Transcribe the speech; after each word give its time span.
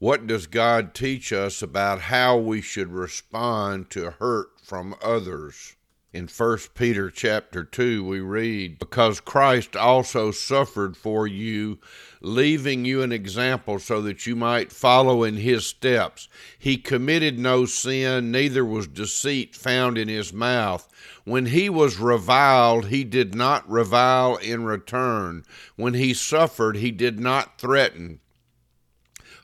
What 0.00 0.26
does 0.26 0.46
God 0.46 0.94
teach 0.94 1.30
us 1.30 1.60
about 1.60 2.00
how 2.00 2.38
we 2.38 2.62
should 2.62 2.90
respond 2.90 3.90
to 3.90 4.12
hurt 4.12 4.48
from 4.64 4.94
others? 5.02 5.76
In 6.14 6.26
1 6.26 6.58
Peter 6.74 7.10
chapter 7.10 7.64
2 7.64 8.02
we 8.02 8.18
read, 8.20 8.78
because 8.78 9.20
Christ 9.20 9.76
also 9.76 10.30
suffered 10.30 10.96
for 10.96 11.26
you, 11.26 11.80
leaving 12.22 12.86
you 12.86 13.02
an 13.02 13.12
example 13.12 13.78
so 13.78 14.00
that 14.00 14.26
you 14.26 14.34
might 14.34 14.72
follow 14.72 15.22
in 15.22 15.36
his 15.36 15.66
steps. 15.66 16.30
He 16.58 16.78
committed 16.78 17.38
no 17.38 17.66
sin, 17.66 18.30
neither 18.30 18.64
was 18.64 18.86
deceit 18.86 19.54
found 19.54 19.98
in 19.98 20.08
his 20.08 20.32
mouth. 20.32 20.88
When 21.24 21.44
he 21.44 21.68
was 21.68 21.98
reviled, 21.98 22.86
he 22.86 23.04
did 23.04 23.34
not 23.34 23.70
revile 23.70 24.36
in 24.38 24.64
return. 24.64 25.44
When 25.76 25.92
he 25.92 26.14
suffered, 26.14 26.76
he 26.76 26.90
did 26.90 27.20
not 27.20 27.60
threaten 27.60 28.20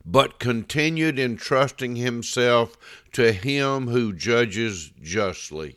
but 0.07 0.39
continued 0.39 1.19
entrusting 1.19 1.97
himself 1.97 2.77
to 3.13 3.33
him 3.33 3.89
who 3.89 4.13
judges 4.13 4.93
justly. 5.03 5.77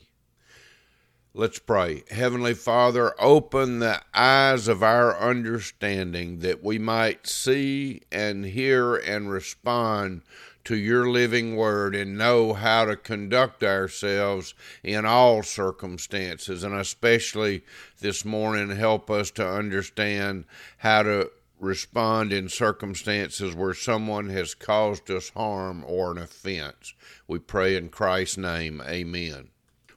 Let's 1.34 1.60
pray. 1.60 2.04
Heavenly 2.12 2.54
Father, 2.54 3.14
open 3.20 3.80
the 3.80 4.02
eyes 4.14 4.68
of 4.68 4.84
our 4.84 5.18
understanding 5.20 6.40
that 6.40 6.64
we 6.64 6.78
might 6.78 7.28
see 7.28 8.02
and 8.12 8.46
hear 8.46 8.96
and 8.96 9.32
respond 9.32 10.22
to 10.66 10.76
your 10.76 11.10
living 11.10 11.56
word 11.56 11.96
and 11.96 12.18
know 12.18 12.54
how 12.54 12.86
to 12.86 12.96
conduct 12.96 13.64
ourselves 13.64 14.54
in 14.84 15.06
all 15.06 15.42
circumstances. 15.42 16.64
And 16.64 16.76
especially 16.76 17.64
this 18.00 18.26
morning, 18.26 18.70
help 18.76 19.10
us 19.10 19.32
to 19.32 19.48
understand 19.48 20.46
how 20.78 21.04
to 21.04 21.32
respond 21.60 22.32
in 22.32 22.50
circumstances 22.50 23.54
where 23.54 23.74
someone 23.74 24.30
has 24.30 24.56
caused 24.56 25.12
us 25.12 25.30
harm 25.30 25.84
or 25.86 26.12
an 26.12 26.18
offense. 26.18 26.94
We 27.28 27.40
pray 27.40 27.76
in 27.76 27.90
Christ's 27.90 28.38
name. 28.38 28.82
Amen. 28.88 29.50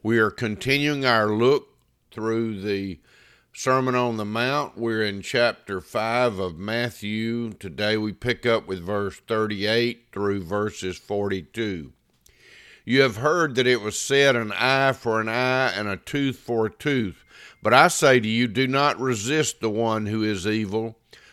We 0.02 0.18
are 0.18 0.30
continuing 0.30 1.04
our 1.04 1.28
look 1.28 1.68
through 2.10 2.60
the 2.60 2.98
Sermon 3.54 3.94
on 3.94 4.16
the 4.16 4.24
Mount. 4.24 4.78
We're 4.78 5.02
in 5.02 5.22
chapter 5.22 5.80
5 5.80 6.38
of 6.38 6.58
Matthew. 6.58 7.52
Today 7.52 7.96
we 7.96 8.12
pick 8.12 8.46
up 8.46 8.66
with 8.66 8.84
verse 8.84 9.20
38 9.28 10.06
through 10.10 10.42
verses 10.42 10.98
42. 10.98 11.92
You 12.84 13.02
have 13.02 13.16
heard 13.18 13.54
that 13.54 13.66
it 13.66 13.80
was 13.80 14.00
said, 14.00 14.34
an 14.34 14.52
eye 14.52 14.92
for 14.92 15.20
an 15.20 15.28
eye 15.28 15.70
and 15.70 15.86
a 15.86 15.96
tooth 15.96 16.38
for 16.38 16.66
a 16.66 16.70
tooth. 16.70 17.24
But 17.62 17.72
I 17.72 17.88
say 17.88 18.18
to 18.18 18.28
you, 18.28 18.48
do 18.48 18.66
not 18.66 18.98
resist 18.98 19.60
the 19.60 19.70
one 19.70 20.06
who 20.06 20.24
is 20.24 20.46
evil. 20.46 20.96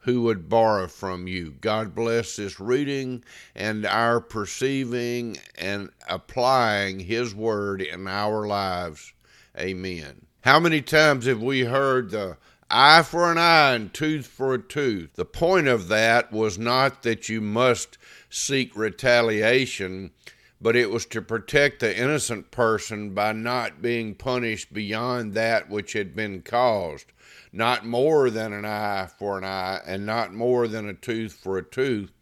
who 0.00 0.22
would 0.22 0.48
borrow 0.48 0.86
from 0.86 1.26
you. 1.26 1.54
God 1.60 1.94
bless 1.94 2.36
this 2.36 2.58
reading 2.58 3.22
and 3.54 3.84
our 3.86 4.20
perceiving 4.20 5.38
and 5.56 5.90
applying 6.08 7.00
His 7.00 7.34
word 7.34 7.82
in 7.82 8.06
our 8.06 8.46
lives. 8.46 9.12
Amen. 9.58 10.26
How 10.42 10.58
many 10.58 10.80
times 10.80 11.26
have 11.26 11.42
we 11.42 11.64
heard 11.64 12.10
the 12.10 12.36
eye 12.70 13.02
for 13.02 13.30
an 13.30 13.38
eye 13.38 13.74
and 13.74 13.92
tooth 13.92 14.26
for 14.26 14.54
a 14.54 14.58
tooth. 14.62 15.14
The 15.14 15.24
point 15.24 15.66
of 15.66 15.88
that 15.88 16.32
was 16.32 16.58
not 16.58 17.02
that 17.02 17.28
you 17.28 17.40
must 17.40 17.98
seek 18.28 18.76
retaliation, 18.76 20.12
but 20.60 20.76
it 20.76 20.90
was 20.90 21.06
to 21.06 21.22
protect 21.22 21.80
the 21.80 21.96
innocent 21.96 22.50
person 22.50 23.14
by 23.14 23.32
not 23.32 23.80
being 23.80 24.14
punished 24.14 24.72
beyond 24.72 25.32
that 25.32 25.70
which 25.70 25.94
had 25.94 26.14
been 26.14 26.42
caused. 26.42 27.06
Not 27.52 27.86
more 27.86 28.30
than 28.30 28.52
an 28.52 28.64
eye 28.64 29.08
for 29.18 29.38
an 29.38 29.44
eye, 29.44 29.80
and 29.86 30.04
not 30.04 30.34
more 30.34 30.68
than 30.68 30.88
a 30.88 30.94
tooth 30.94 31.32
for 31.32 31.56
a 31.58 31.64
tooth, 31.64 32.12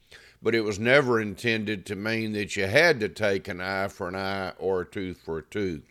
but 0.41 0.54
it 0.54 0.62
was 0.62 0.78
never 0.78 1.21
intended 1.21 1.84
to 1.87 1.97
mean 1.97 2.32
that 2.32 2.56
you 2.56 2.66
had 2.66 3.00
to 3.00 3.09
take 3.09 3.49
an 3.49 3.60
eye 3.60 3.88
for 3.88 4.09
an 4.09 4.15
eye 4.15 4.53
or 4.59 4.82
a 4.82 4.87
tooth 4.87 5.20
for 5.20 5.38
a 5.38 5.43
tooth. 5.43 5.82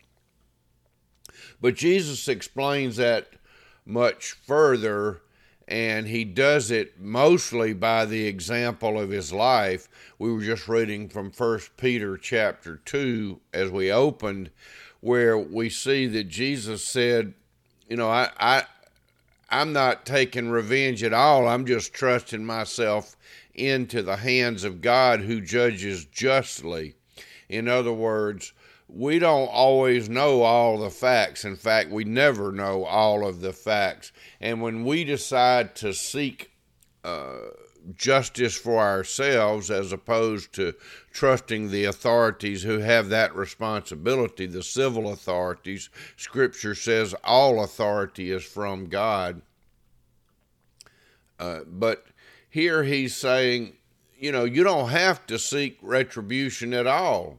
But 1.60 1.74
Jesus 1.74 2.28
explains 2.28 2.96
that 2.96 3.28
much 3.84 4.32
further 4.32 5.20
and 5.68 6.08
he 6.08 6.24
does 6.24 6.70
it 6.70 6.98
mostly 6.98 7.74
by 7.74 8.06
the 8.06 8.26
example 8.26 8.98
of 8.98 9.10
his 9.10 9.34
life. 9.34 9.86
We 10.18 10.32
were 10.32 10.40
just 10.40 10.66
reading 10.66 11.10
from 11.10 11.30
First 11.30 11.76
Peter 11.76 12.16
chapter 12.16 12.80
2 12.86 13.38
as 13.52 13.70
we 13.70 13.92
opened 13.92 14.50
where 15.00 15.36
we 15.36 15.68
see 15.68 16.06
that 16.06 16.24
Jesus 16.24 16.84
said, 16.84 17.34
you 17.86 17.96
know, 17.96 18.08
I 18.08 18.30
I 18.40 18.64
I'm 19.50 19.74
not 19.74 20.06
taking 20.06 20.48
revenge 20.48 21.02
at 21.02 21.12
all. 21.12 21.46
I'm 21.46 21.66
just 21.66 21.92
trusting 21.92 22.44
myself 22.44 23.14
into 23.54 24.02
the 24.02 24.16
hands 24.16 24.64
of 24.64 24.80
God 24.80 25.20
who 25.20 25.40
judges 25.40 26.06
justly. 26.06 26.94
In 27.48 27.68
other 27.68 27.92
words, 27.92 28.52
we 28.88 29.18
don't 29.18 29.48
always 29.48 30.08
know 30.08 30.42
all 30.42 30.78
the 30.78 30.90
facts. 30.90 31.44
In 31.44 31.56
fact, 31.56 31.90
we 31.90 32.04
never 32.04 32.50
know 32.50 32.84
all 32.84 33.26
of 33.26 33.40
the 33.40 33.52
facts. 33.52 34.12
And 34.40 34.62
when 34.62 34.84
we 34.84 35.04
decide 35.04 35.76
to 35.76 35.92
seek 35.92 36.52
uh, 37.04 37.50
justice 37.94 38.56
for 38.56 38.78
ourselves 38.78 39.70
as 39.70 39.92
opposed 39.92 40.54
to 40.54 40.74
trusting 41.12 41.70
the 41.70 41.84
authorities 41.84 42.62
who 42.62 42.78
have 42.78 43.10
that 43.10 43.34
responsibility, 43.36 44.46
the 44.46 44.62
civil 44.62 45.12
authorities, 45.12 45.90
Scripture 46.16 46.74
says 46.74 47.14
all 47.22 47.62
authority 47.62 48.30
is 48.30 48.44
from 48.44 48.86
God. 48.86 49.42
Uh, 51.38 51.60
but 51.66 52.06
here 52.48 52.84
he's 52.84 53.14
saying, 53.14 53.74
you 54.18 54.32
know, 54.32 54.44
you 54.44 54.64
don't 54.64 54.88
have 54.88 55.26
to 55.26 55.38
seek 55.38 55.78
retribution 55.82 56.72
at 56.72 56.86
all 56.86 57.38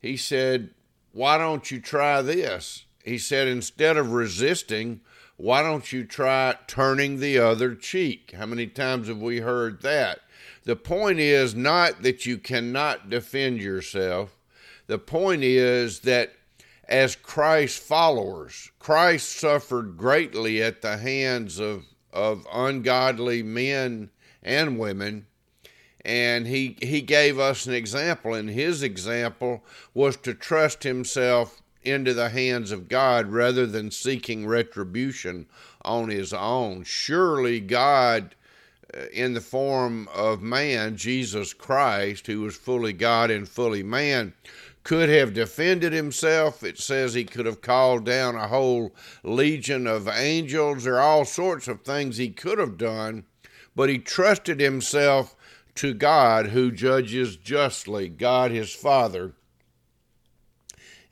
he 0.00 0.16
said, 0.16 0.70
Why 1.12 1.38
don't 1.38 1.70
you 1.70 1.80
try 1.80 2.22
this? 2.22 2.86
He 3.04 3.18
said, 3.18 3.48
Instead 3.48 3.96
of 3.96 4.12
resisting, 4.12 5.00
why 5.36 5.62
don't 5.62 5.92
you 5.92 6.04
try 6.04 6.56
turning 6.66 7.20
the 7.20 7.38
other 7.38 7.76
cheek? 7.76 8.34
How 8.36 8.46
many 8.46 8.66
times 8.66 9.06
have 9.06 9.22
we 9.22 9.38
heard 9.38 9.82
that? 9.82 10.18
The 10.64 10.74
point 10.74 11.20
is 11.20 11.54
not 11.54 12.02
that 12.02 12.26
you 12.26 12.38
cannot 12.38 13.08
defend 13.08 13.58
yourself. 13.58 14.36
The 14.88 14.98
point 14.98 15.44
is 15.44 16.00
that 16.00 16.32
as 16.88 17.14
Christ's 17.14 17.78
followers, 17.78 18.72
Christ 18.80 19.30
suffered 19.30 19.96
greatly 19.96 20.60
at 20.60 20.82
the 20.82 20.96
hands 20.96 21.60
of, 21.60 21.84
of 22.12 22.46
ungodly 22.52 23.42
men 23.44 24.10
and 24.42 24.78
women 24.78 25.26
and 26.04 26.46
he 26.46 26.76
he 26.80 27.00
gave 27.00 27.38
us 27.38 27.66
an 27.66 27.74
example 27.74 28.34
and 28.34 28.50
his 28.50 28.82
example 28.82 29.62
was 29.94 30.16
to 30.16 30.34
trust 30.34 30.82
himself 30.82 31.62
into 31.82 32.12
the 32.14 32.28
hands 32.28 32.70
of 32.70 32.88
God 32.88 33.28
rather 33.28 33.66
than 33.66 33.90
seeking 33.90 34.46
retribution 34.46 35.46
on 35.82 36.08
his 36.08 36.32
own 36.32 36.84
surely 36.84 37.60
God 37.60 38.34
uh, 38.94 39.06
in 39.12 39.34
the 39.34 39.40
form 39.40 40.08
of 40.14 40.42
man 40.42 40.96
Jesus 40.96 41.52
Christ 41.52 42.26
who 42.26 42.42
was 42.42 42.56
fully 42.56 42.92
God 42.92 43.30
and 43.30 43.48
fully 43.48 43.82
man 43.82 44.34
could 44.88 45.10
have 45.10 45.34
defended 45.34 45.92
himself. 45.92 46.62
It 46.62 46.78
says 46.78 47.12
he 47.12 47.24
could 47.24 47.44
have 47.44 47.60
called 47.60 48.06
down 48.06 48.36
a 48.36 48.48
whole 48.48 48.94
legion 49.22 49.86
of 49.86 50.08
angels. 50.08 50.86
or 50.86 50.98
all 50.98 51.26
sorts 51.26 51.68
of 51.68 51.82
things 51.82 52.16
he 52.16 52.30
could 52.30 52.58
have 52.58 52.78
done, 52.78 53.24
but 53.76 53.90
he 53.90 53.98
trusted 53.98 54.60
himself 54.60 55.36
to 55.78 55.94
God 55.94 56.48
who 56.48 56.72
judges 56.72 57.36
justly, 57.36 58.08
God 58.08 58.50
his 58.50 58.74
Father. 58.74 59.34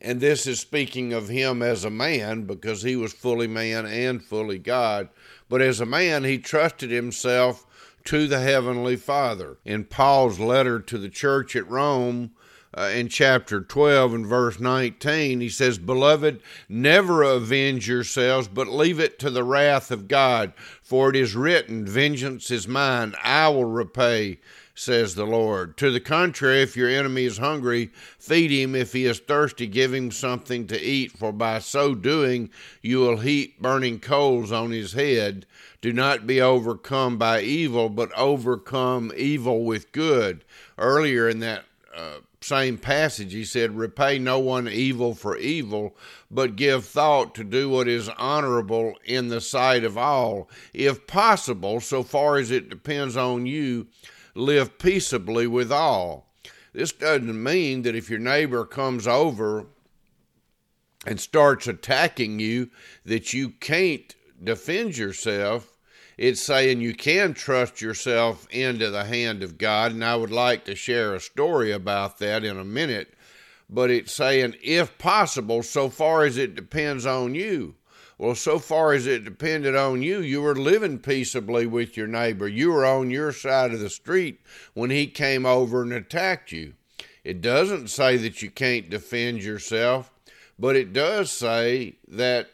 And 0.01 0.21
this 0.21 0.47
is 0.47 0.61
speaking 0.61 1.13
of 1.13 1.29
him 1.29 1.63
as 1.63 1.85
a 1.85 1.91
man 1.91 2.43
because 2.43 2.83
he 2.83 2.97
was 2.97 3.13
fully 3.13 3.47
man 3.47 3.87
and 3.87 4.23
fully 4.23 4.59
God. 4.59 5.09
But 5.49 5.63
as 5.63 5.81
a 5.81 5.87
man, 5.87 6.25
he 6.25 6.39
trusted 6.39 6.91
himself 6.91 7.65
to 8.07 8.27
the 8.27 8.41
Heavenly 8.41 8.97
Father. 8.97 9.59
In 9.65 9.85
Paul's 9.85 10.41
letter 10.41 10.81
to 10.81 10.99
the 10.99 11.09
church 11.09 11.55
at 11.55 11.71
Rome, 11.71 12.33
uh, 12.75 12.91
in 12.95 13.09
chapter 13.09 13.61
12 13.61 14.15
and 14.15 14.27
verse 14.27 14.61
19, 14.61 15.41
he 15.41 15.49
says, 15.49 15.79
Beloved, 15.79 16.41
never 16.69 17.23
avenge 17.23 17.89
yourselves, 17.89 18.49
but 18.49 18.69
leave 18.69 19.01
it 19.01 19.19
to 19.19 19.31
the 19.31 19.45
wrath 19.45 19.91
of 19.91 20.09
God. 20.09 20.53
For 20.83 21.11
it 21.11 21.17
is 21.17 21.35
written, 21.35 21.87
Vengeance 21.87 22.51
is 22.51 22.69
mine, 22.69 23.15
I 23.23 23.49
will 23.49 23.65
repay, 23.65 24.39
says 24.75 25.15
the 25.15 25.25
Lord. 25.25 25.77
To 25.79 25.91
the 25.91 26.01
contrary, 26.01 26.61
if 26.61 26.77
your 26.77 26.91
enemy 26.91 27.25
is 27.25 27.39
hungry, 27.39 27.91
feed 28.19 28.51
him. 28.51 28.75
If 28.75 28.93
he 28.93 29.07
is 29.07 29.19
thirsty, 29.19 29.67
give 29.67 29.93
him 29.93 30.11
something 30.11 30.67
to 30.67 30.81
eat, 30.81 31.13
for 31.13 31.33
by 31.33 31.61
so 31.61 31.95
doing 31.95 32.51
you 32.83 32.99
will 32.99 33.19
heap 33.19 33.61
burning 33.61 33.99
coals 33.99 34.53
on 34.53 34.71
his 34.71 34.93
head. 34.93 35.47
Do 35.81 35.93
not 35.93 36.27
be 36.27 36.41
overcome 36.41 37.17
by 37.17 37.41
evil, 37.41 37.89
but 37.89 38.13
overcome 38.17 39.13
evil 39.17 39.65
with 39.65 39.93
good. 39.93 40.45
Earlier 40.77 41.29
in 41.29 41.41
that 41.41 41.65
uh, 41.95 42.19
same 42.41 42.79
passage, 42.79 43.33
he 43.33 43.44
said, 43.44 43.77
Repay 43.77 44.19
no 44.19 44.38
one 44.38 44.69
evil 44.69 45.15
for 45.15 45.37
evil, 45.37 45.97
but 46.31 46.56
give 46.56 46.85
thought 46.85 47.35
to 47.37 47.44
do 47.44 47.69
what 47.69 47.88
is 47.88 48.09
honorable 48.11 48.94
in 49.05 49.29
the 49.29 49.41
sight 49.41 49.85
of 49.85 49.97
all. 49.97 50.49
If 50.75 51.06
possible, 51.06 51.81
so 51.81 52.03
far 52.03 52.37
as 52.37 52.50
it 52.50 52.69
depends 52.69 53.17
on 53.17 53.47
you, 53.47 53.88
live 54.35 54.79
peaceably 54.79 55.47
with 55.47 55.73
all. 55.73 56.27
This 56.73 56.93
doesn't 56.93 57.43
mean 57.43 57.83
that 57.83 57.97
if 57.97 58.11
your 58.11 58.19
neighbor 58.19 58.67
comes 58.67 59.06
over 59.06 59.67
and 61.06 61.19
starts 61.19 61.67
attacking 61.67 62.39
you, 62.39 62.71
that 63.05 63.32
you 63.32 63.50
can't 63.50 64.15
defend 64.43 64.99
yourself. 64.99 65.75
It's 66.17 66.41
saying 66.41 66.81
you 66.81 66.95
can 66.95 67.35
trust 67.35 67.83
yourself 67.83 68.47
into 68.51 68.91
the 68.91 69.05
hand 69.05 69.43
of 69.43 69.59
God, 69.59 69.93
and 69.93 70.05
I 70.05 70.17
would 70.17 70.31
like 70.31 70.65
to 70.65 70.75
share 70.75 71.15
a 71.15 71.21
story 71.21 71.73
about 71.73 72.19
that 72.19 72.43
in 72.43 72.59
a 72.59 72.65
minute. 72.65 73.13
But 73.69 73.91
it's 73.91 74.13
saying, 74.13 74.55
if 74.63 74.97
possible, 74.97 75.63
so 75.63 75.91
far 75.91 76.25
as 76.25 76.39
it 76.39 76.55
depends 76.55 77.05
on 77.05 77.35
you. 77.35 77.75
Well, 78.17 78.35
so 78.35 78.59
far 78.59 78.95
as 78.95 79.07
it 79.07 79.25
depended 79.25 79.77
on 79.77 80.01
you, 80.01 80.21
you 80.21 80.41
were 80.41 80.55
living 80.55 81.01
peaceably 81.01 81.67
with 81.67 81.99
your 81.99 82.07
neighbor. 82.07 82.49
You 82.49 82.73
were 82.73 82.87
on 82.87 83.11
your 83.11 83.31
side 83.31 83.75
of 83.75 83.81
the 83.81 83.91
street 83.91 84.41
when 84.73 84.89
he 84.89 85.07
came 85.07 85.45
over 85.45 85.83
and 85.83 85.93
attacked 85.93 86.51
you. 86.51 86.75
It 87.25 87.43
doesn't 87.43 87.89
say 87.89 88.17
that 88.19 88.41
you 88.41 88.51
can't 88.51 88.89
defend 88.89 89.43
yourself, 89.43 90.11
but 90.59 90.77
it 90.77 90.95
does 90.95 91.31
say 91.31 91.97
that 92.09 92.49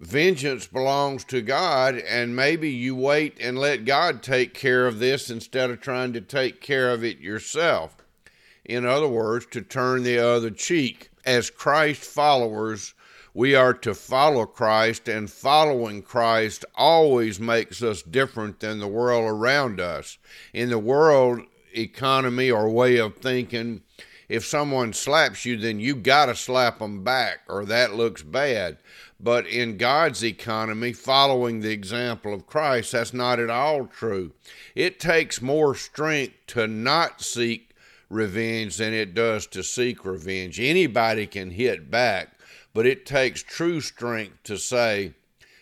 vengeance 0.00 0.66
belongs 0.66 1.24
to 1.24 1.42
God, 1.42 1.96
and 1.96 2.34
maybe 2.34 2.70
you 2.70 2.96
wait 2.96 3.36
and 3.38 3.58
let 3.58 3.84
God 3.84 4.22
take 4.22 4.54
care 4.54 4.86
of 4.86 4.98
this 4.98 5.30
instead 5.30 5.70
of 5.70 5.80
trying 5.80 6.14
to 6.14 6.20
take 6.20 6.60
care 6.60 6.90
of 6.90 7.04
it 7.04 7.18
yourself. 7.18 7.96
In 8.64 8.86
other 8.86 9.08
words, 9.08 9.46
to 9.50 9.60
turn 9.60 10.02
the 10.02 10.18
other 10.18 10.50
cheek. 10.50 11.10
As 11.24 11.50
Christ 11.50 12.02
followers, 12.02 12.94
we 13.34 13.54
are 13.54 13.74
to 13.74 13.94
follow 13.94 14.46
Christ, 14.46 15.06
and 15.06 15.30
following 15.30 16.02
Christ 16.02 16.64
always 16.74 17.38
makes 17.38 17.82
us 17.82 18.02
different 18.02 18.60
than 18.60 18.80
the 18.80 18.88
world 18.88 19.24
around 19.24 19.80
us. 19.80 20.18
In 20.54 20.70
the 20.70 20.78
world 20.78 21.42
economy 21.76 22.50
or 22.50 22.70
way 22.70 22.96
of 22.96 23.16
thinking, 23.16 23.82
if 24.28 24.46
someone 24.46 24.92
slaps 24.92 25.44
you, 25.44 25.56
then 25.56 25.80
you 25.80 25.96
got 25.96 26.26
to 26.26 26.36
slap 26.36 26.78
them 26.78 27.02
back, 27.02 27.40
or 27.48 27.64
that 27.64 27.94
looks 27.94 28.22
bad. 28.22 28.78
But 29.22 29.46
in 29.46 29.76
God's 29.76 30.24
economy, 30.24 30.94
following 30.94 31.60
the 31.60 31.70
example 31.70 32.32
of 32.32 32.46
Christ, 32.46 32.92
that's 32.92 33.12
not 33.12 33.38
at 33.38 33.50
all 33.50 33.86
true. 33.86 34.32
It 34.74 34.98
takes 34.98 35.42
more 35.42 35.74
strength 35.74 36.34
to 36.48 36.66
not 36.66 37.20
seek 37.20 37.74
revenge 38.08 38.78
than 38.78 38.94
it 38.94 39.14
does 39.14 39.46
to 39.48 39.62
seek 39.62 40.06
revenge. 40.06 40.58
Anybody 40.58 41.26
can 41.26 41.50
hit 41.50 41.90
back, 41.90 42.38
but 42.72 42.86
it 42.86 43.04
takes 43.04 43.42
true 43.42 43.82
strength 43.82 44.42
to 44.44 44.56
say, 44.56 45.12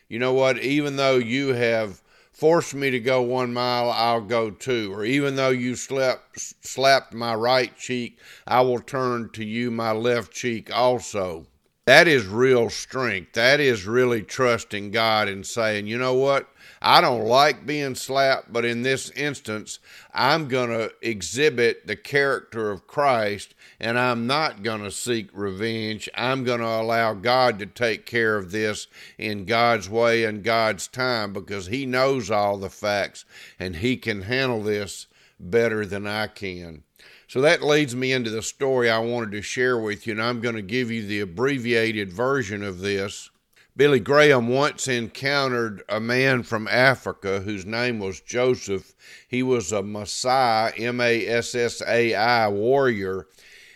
you 0.08 0.20
know 0.20 0.32
what, 0.32 0.58
even 0.58 0.94
though 0.96 1.16
you 1.16 1.48
have 1.54 2.00
forced 2.32 2.74
me 2.76 2.90
to 2.90 3.00
go 3.00 3.20
one 3.20 3.52
mile, 3.52 3.90
I'll 3.90 4.20
go 4.20 4.50
two. 4.50 4.94
Or 4.94 5.04
even 5.04 5.34
though 5.34 5.50
you 5.50 5.74
slapped, 5.74 6.38
slapped 6.64 7.12
my 7.12 7.34
right 7.34 7.76
cheek, 7.76 8.20
I 8.46 8.60
will 8.60 8.78
turn 8.78 9.30
to 9.30 9.44
you 9.44 9.72
my 9.72 9.90
left 9.90 10.32
cheek 10.32 10.74
also. 10.74 11.48
That 11.88 12.06
is 12.06 12.26
real 12.26 12.68
strength. 12.68 13.32
That 13.32 13.60
is 13.60 13.86
really 13.86 14.20
trusting 14.20 14.90
God 14.90 15.26
and 15.26 15.46
saying, 15.46 15.86
you 15.86 15.96
know 15.96 16.12
what? 16.12 16.46
I 16.82 17.00
don't 17.00 17.24
like 17.24 17.64
being 17.64 17.94
slapped, 17.94 18.52
but 18.52 18.66
in 18.66 18.82
this 18.82 19.08
instance, 19.12 19.78
I'm 20.12 20.48
going 20.48 20.68
to 20.68 20.92
exhibit 21.00 21.86
the 21.86 21.96
character 21.96 22.70
of 22.70 22.86
Christ 22.86 23.54
and 23.80 23.98
I'm 23.98 24.26
not 24.26 24.62
going 24.62 24.82
to 24.82 24.90
seek 24.90 25.30
revenge. 25.32 26.10
I'm 26.14 26.44
going 26.44 26.60
to 26.60 26.66
allow 26.66 27.14
God 27.14 27.58
to 27.60 27.64
take 27.64 28.04
care 28.04 28.36
of 28.36 28.50
this 28.50 28.86
in 29.16 29.46
God's 29.46 29.88
way 29.88 30.24
and 30.24 30.44
God's 30.44 30.88
time 30.88 31.32
because 31.32 31.68
He 31.68 31.86
knows 31.86 32.30
all 32.30 32.58
the 32.58 32.68
facts 32.68 33.24
and 33.58 33.76
He 33.76 33.96
can 33.96 34.20
handle 34.20 34.62
this 34.62 35.06
better 35.40 35.86
than 35.86 36.06
I 36.06 36.26
can. 36.26 36.82
So 37.28 37.42
that 37.42 37.62
leads 37.62 37.94
me 37.94 38.12
into 38.12 38.30
the 38.30 38.42
story 38.42 38.88
I 38.88 39.00
wanted 39.00 39.32
to 39.32 39.42
share 39.42 39.78
with 39.78 40.06
you, 40.06 40.14
and 40.14 40.22
I'm 40.22 40.40
going 40.40 40.54
to 40.54 40.62
give 40.62 40.90
you 40.90 41.06
the 41.06 41.20
abbreviated 41.20 42.10
version 42.10 42.62
of 42.62 42.80
this. 42.80 43.28
Billy 43.76 44.00
Graham 44.00 44.48
once 44.48 44.88
encountered 44.88 45.82
a 45.90 46.00
man 46.00 46.42
from 46.42 46.66
Africa 46.66 47.40
whose 47.40 47.66
name 47.66 47.98
was 47.98 48.22
Joseph. 48.22 48.94
He 49.28 49.42
was 49.42 49.72
a 49.72 49.82
Maasai, 49.82 50.72
M 50.80 51.02
A 51.02 51.26
S 51.26 51.54
S 51.54 51.82
A 51.86 52.14
I 52.14 52.48
warrior, 52.48 53.26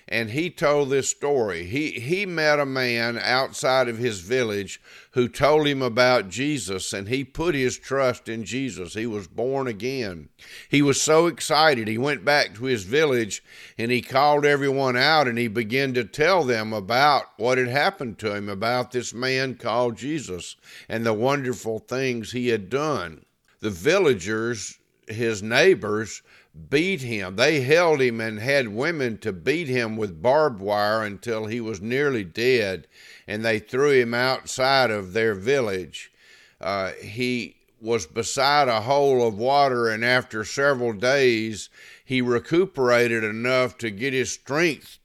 and 0.08 0.30
he 0.30 0.50
told 0.50 0.90
this 0.90 1.08
story. 1.08 1.64
He 1.64 1.92
he 1.92 2.26
met 2.26 2.58
a 2.58 2.66
man 2.66 3.18
outside 3.18 3.88
of 3.88 3.98
his 3.98 4.20
village 4.20 4.80
who 5.12 5.28
told 5.28 5.66
him 5.66 5.82
about 5.82 6.28
Jesus 6.28 6.92
and 6.92 7.08
he 7.08 7.24
put 7.24 7.54
his 7.54 7.78
trust 7.78 8.28
in 8.28 8.44
Jesus. 8.44 8.94
He 8.94 9.06
was 9.06 9.28
born 9.28 9.66
again. 9.66 10.28
He 10.68 10.82
was 10.82 11.00
so 11.00 11.26
excited. 11.26 11.86
He 11.86 11.98
went 11.98 12.24
back 12.24 12.54
to 12.54 12.64
his 12.64 12.84
village 12.84 13.42
and 13.78 13.90
he 13.90 14.02
called 14.02 14.44
everyone 14.44 14.96
out 14.96 15.28
and 15.28 15.38
he 15.38 15.48
began 15.48 15.94
to 15.94 16.04
tell 16.04 16.44
them 16.44 16.72
about 16.72 17.26
what 17.36 17.58
had 17.58 17.68
happened 17.68 18.18
to 18.18 18.34
him 18.34 18.48
about 18.48 18.90
this 18.90 19.14
man 19.14 19.54
called 19.54 19.96
Jesus 19.96 20.56
and 20.88 21.06
the 21.06 21.14
wonderful 21.14 21.78
things 21.78 22.32
he 22.32 22.48
had 22.48 22.68
done. 22.68 23.24
The 23.60 23.70
villagers, 23.70 24.78
his 25.08 25.42
neighbors, 25.42 26.22
beat 26.68 27.00
him. 27.00 27.36
They 27.36 27.60
held 27.60 28.00
him 28.00 28.20
and 28.20 28.38
had 28.38 28.68
women 28.68 29.18
to 29.18 29.32
beat 29.32 29.68
him 29.68 29.96
with 29.96 30.22
barbed 30.22 30.60
wire 30.60 31.02
until 31.02 31.46
he 31.46 31.60
was 31.60 31.80
nearly 31.80 32.24
dead, 32.24 32.86
and 33.26 33.44
they 33.44 33.58
threw 33.58 33.92
him 33.92 34.14
outside 34.14 34.90
of 34.90 35.12
their 35.12 35.34
village. 35.34 36.12
Uh, 36.60 36.92
he 36.92 37.56
was 37.80 38.06
beside 38.06 38.68
a 38.68 38.82
hole 38.82 39.26
of 39.26 39.36
water, 39.36 39.88
and 39.88 40.04
after 40.04 40.44
several 40.44 40.92
days, 40.92 41.68
he 42.04 42.20
recuperated 42.20 43.24
enough 43.24 43.76
to 43.78 43.90
get 43.90 44.12
his 44.12 44.30
strength 44.30 44.98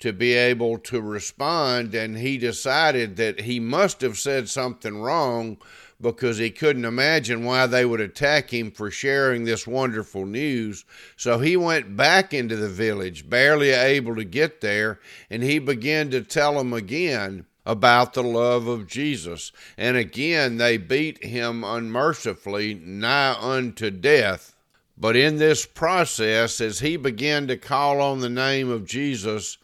to 0.00 0.12
be 0.12 0.34
able 0.34 0.78
to 0.78 1.00
respond, 1.00 1.94
and 1.94 2.18
he 2.18 2.38
decided 2.38 3.16
that 3.16 3.40
he 3.40 3.58
must 3.58 4.00
have 4.00 4.18
said 4.18 4.48
something 4.48 5.00
wrong 5.00 5.58
because 6.00 6.38
he 6.38 6.50
couldn't 6.50 6.84
imagine 6.84 7.44
why 7.44 7.66
they 7.66 7.84
would 7.84 8.00
attack 8.00 8.50
him 8.50 8.70
for 8.70 8.90
sharing 8.90 9.44
this 9.44 9.66
wonderful 9.66 10.24
news. 10.24 10.84
So 11.16 11.40
he 11.40 11.56
went 11.56 11.96
back 11.96 12.32
into 12.32 12.54
the 12.54 12.68
village, 12.68 13.28
barely 13.28 13.70
able 13.70 14.14
to 14.14 14.24
get 14.24 14.60
there, 14.60 15.00
and 15.28 15.42
he 15.42 15.58
began 15.58 16.10
to 16.10 16.22
tell 16.22 16.54
them 16.54 16.72
again 16.72 17.46
about 17.66 18.14
the 18.14 18.22
love 18.22 18.66
of 18.66 18.86
Jesus. 18.86 19.52
And 19.76 19.96
again, 19.96 20.56
they 20.56 20.76
beat 20.76 21.22
him 21.24 21.64
unmercifully, 21.64 22.74
nigh 22.74 23.36
unto 23.38 23.90
death. 23.90 24.54
But 24.96 25.16
in 25.16 25.36
this 25.38 25.66
process, 25.66 26.60
as 26.60 26.80
he 26.80 26.96
began 26.96 27.46
to 27.48 27.56
call 27.56 28.00
on 28.00 28.20
the 28.20 28.30
name 28.30 28.70
of 28.70 28.86
Jesus, 28.86 29.58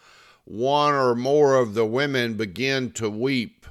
one 0.45 0.95
or 0.95 1.15
more 1.15 1.57
of 1.57 1.75
the 1.75 1.87
women 1.87 2.35
began 2.35 2.91
to 2.93 3.09
weep 3.09 3.65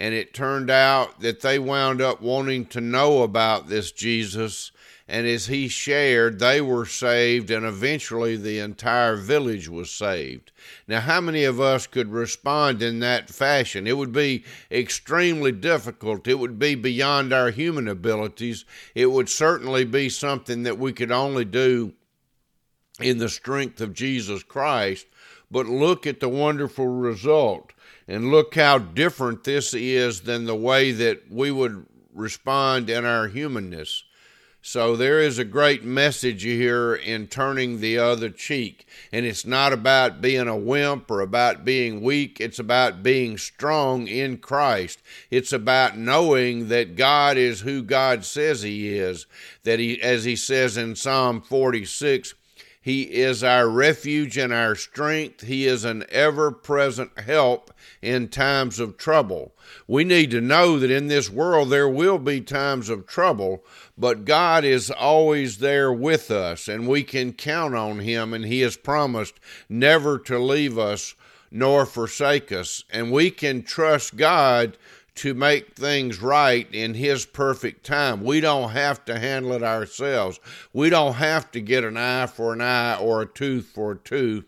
and 0.00 0.14
it 0.14 0.32
turned 0.32 0.70
out 0.70 1.20
that 1.20 1.42
they 1.42 1.58
wound 1.58 2.00
up 2.00 2.22
wanting 2.22 2.64
to 2.64 2.80
know 2.80 3.22
about 3.22 3.68
this 3.68 3.92
Jesus. 3.92 4.72
And 5.06 5.26
as 5.26 5.46
he 5.46 5.68
shared, 5.68 6.38
they 6.38 6.62
were 6.62 6.86
saved, 6.86 7.50
and 7.50 7.66
eventually 7.66 8.36
the 8.36 8.60
entire 8.60 9.16
village 9.16 9.68
was 9.68 9.90
saved. 9.90 10.52
Now, 10.88 11.00
how 11.00 11.20
many 11.20 11.44
of 11.44 11.60
us 11.60 11.86
could 11.86 12.12
respond 12.12 12.80
in 12.80 13.00
that 13.00 13.28
fashion? 13.28 13.86
It 13.86 13.98
would 13.98 14.12
be 14.12 14.44
extremely 14.70 15.52
difficult. 15.52 16.26
It 16.26 16.38
would 16.38 16.58
be 16.58 16.76
beyond 16.76 17.34
our 17.34 17.50
human 17.50 17.86
abilities. 17.86 18.64
It 18.94 19.10
would 19.10 19.28
certainly 19.28 19.84
be 19.84 20.08
something 20.08 20.62
that 20.62 20.78
we 20.78 20.94
could 20.94 21.12
only 21.12 21.44
do 21.44 21.92
in 23.00 23.18
the 23.18 23.28
strength 23.28 23.82
of 23.82 23.92
Jesus 23.92 24.42
Christ. 24.42 25.06
But 25.50 25.66
look 25.66 26.06
at 26.06 26.20
the 26.20 26.28
wonderful 26.28 26.86
result. 26.86 27.72
And 28.06 28.30
look 28.30 28.54
how 28.54 28.78
different 28.78 29.44
this 29.44 29.74
is 29.74 30.22
than 30.22 30.44
the 30.44 30.56
way 30.56 30.92
that 30.92 31.30
we 31.30 31.50
would 31.50 31.86
respond 32.12 32.90
in 32.90 33.04
our 33.04 33.28
humanness. 33.28 34.04
So 34.62 34.94
there 34.94 35.20
is 35.20 35.38
a 35.38 35.44
great 35.44 35.84
message 35.84 36.42
here 36.42 36.94
in 36.94 37.28
turning 37.28 37.80
the 37.80 37.96
other 37.96 38.28
cheek. 38.28 38.86
And 39.10 39.24
it's 39.24 39.46
not 39.46 39.72
about 39.72 40.20
being 40.20 40.48
a 40.48 40.56
wimp 40.56 41.10
or 41.10 41.20
about 41.20 41.64
being 41.64 42.02
weak. 42.02 42.38
It's 42.40 42.58
about 42.58 43.02
being 43.02 43.38
strong 43.38 44.06
in 44.06 44.36
Christ. 44.36 45.00
It's 45.30 45.54
about 45.54 45.96
knowing 45.96 46.68
that 46.68 46.94
God 46.94 47.38
is 47.38 47.62
who 47.62 47.82
God 47.82 48.24
says 48.24 48.60
He 48.60 48.98
is. 48.98 49.24
That 49.64 49.78
He, 49.78 50.00
as 50.02 50.24
He 50.24 50.36
says 50.36 50.76
in 50.76 50.94
Psalm 50.94 51.40
46, 51.40 52.34
He 52.82 53.02
is 53.02 53.44
our 53.44 53.68
refuge 53.68 54.38
and 54.38 54.54
our 54.54 54.74
strength. 54.74 55.42
He 55.42 55.66
is 55.66 55.84
an 55.84 56.04
ever 56.08 56.50
present 56.50 57.18
help 57.18 57.70
in 58.00 58.28
times 58.28 58.80
of 58.80 58.96
trouble. 58.96 59.52
We 59.86 60.02
need 60.02 60.30
to 60.30 60.40
know 60.40 60.78
that 60.78 60.90
in 60.90 61.08
this 61.08 61.28
world 61.28 61.68
there 61.68 61.88
will 61.88 62.18
be 62.18 62.40
times 62.40 62.88
of 62.88 63.06
trouble, 63.06 63.62
but 63.98 64.24
God 64.24 64.64
is 64.64 64.90
always 64.90 65.58
there 65.58 65.92
with 65.92 66.30
us 66.30 66.68
and 66.68 66.88
we 66.88 67.02
can 67.02 67.34
count 67.34 67.74
on 67.74 67.98
Him, 67.98 68.32
and 68.32 68.46
He 68.46 68.60
has 68.60 68.78
promised 68.78 69.38
never 69.68 70.18
to 70.20 70.38
leave 70.38 70.78
us 70.78 71.14
nor 71.50 71.84
forsake 71.84 72.50
us. 72.50 72.84
And 72.90 73.12
we 73.12 73.30
can 73.30 73.62
trust 73.62 74.16
God 74.16 74.78
to 75.16 75.34
make 75.34 75.74
things 75.74 76.20
right 76.20 76.66
in 76.72 76.94
His 76.94 77.26
perfect 77.26 77.84
time. 77.84 78.22
We 78.22 78.40
don't 78.40 78.70
have 78.70 79.04
to 79.06 79.18
handle 79.18 79.52
it 79.52 79.62
ourselves. 79.62 80.40
We 80.72 80.90
don't 80.90 81.14
have 81.14 81.50
to 81.52 81.60
get 81.60 81.84
an 81.84 81.96
eye 81.96 82.26
for 82.26 82.52
an 82.52 82.60
eye 82.60 82.96
or 82.96 83.22
a 83.22 83.26
tooth 83.26 83.66
for 83.66 83.92
a 83.92 83.98
tooth. 83.98 84.44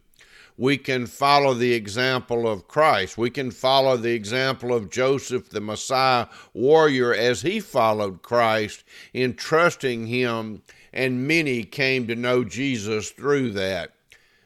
We 0.59 0.77
can 0.77 1.07
follow 1.07 1.55
the 1.55 1.73
example 1.73 2.47
of 2.47 2.69
Christ. 2.69 3.17
We 3.17 3.31
can 3.31 3.51
follow 3.51 3.97
the 3.97 4.13
example 4.13 4.73
of 4.75 4.91
Joseph, 4.91 5.49
the 5.49 5.61
Maasai 5.61 6.29
warrior, 6.53 7.15
as 7.15 7.43
he 7.43 7.59
followed 7.59 8.23
Christ 8.23 8.85
in 9.13 9.35
trusting 9.35 10.07
Him, 10.07 10.63
and 10.93 11.27
many 11.27 11.65
came 11.65 12.07
to 12.07 12.15
know 12.15 12.45
Jesus 12.45 13.11
through 13.11 13.51
that. 13.53 13.93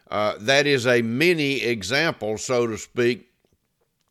Uh, 0.09 0.35
that 0.39 0.67
is 0.67 0.87
a 0.87 1.03
mini 1.03 1.63
example, 1.63 2.39
so 2.39 2.67
to 2.69 2.79
speak, 2.79 3.29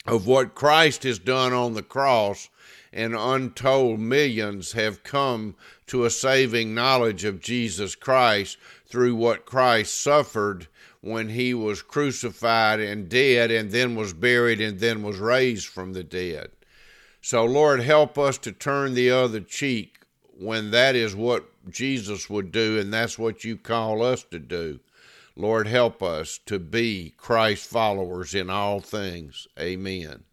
of 0.05 0.27
what 0.27 0.55
Christ 0.55 1.03
has 1.03 1.19
done 1.19 1.53
on 1.53 1.73
the 1.73 1.83
cross, 1.83 2.49
and 2.93 3.15
untold 3.15 3.99
millions 3.99 4.71
have 4.71 5.03
come 5.03 5.55
to 5.87 6.05
a 6.05 6.09
saving 6.09 6.73
knowledge 6.73 7.23
of 7.25 7.41
Jesus 7.41 7.95
Christ 7.95 8.57
through 8.85 9.15
what 9.15 9.45
Christ 9.45 10.01
suffered 10.01 10.67
when 11.01 11.29
he 11.29 11.53
was 11.53 11.81
crucified 11.81 12.79
and 12.79 13.09
dead, 13.09 13.51
and 13.51 13.71
then 13.71 13.95
was 13.95 14.13
buried, 14.13 14.61
and 14.61 14.79
then 14.79 15.03
was 15.03 15.17
raised 15.17 15.67
from 15.67 15.93
the 15.93 16.03
dead. 16.03 16.49
So, 17.21 17.43
Lord, 17.45 17.81
help 17.81 18.17
us 18.17 18.37
to 18.39 18.51
turn 18.51 18.93
the 18.93 19.11
other 19.11 19.41
cheek 19.41 19.99
when 20.37 20.71
that 20.71 20.95
is 20.95 21.15
what 21.15 21.45
Jesus 21.69 22.29
would 22.29 22.51
do, 22.51 22.79
and 22.79 22.93
that's 22.93 23.17
what 23.17 23.43
you 23.43 23.57
call 23.57 24.03
us 24.03 24.23
to 24.31 24.39
do. 24.39 24.79
Lord, 25.37 25.67
help 25.67 26.01
us 26.01 26.39
to 26.45 26.59
be 26.59 27.13
Christ 27.17 27.67
followers 27.67 28.33
in 28.33 28.49
all 28.49 28.79
things. 28.79 29.47
Amen. 29.59 30.23